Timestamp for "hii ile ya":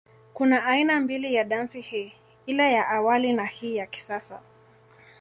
1.81-2.87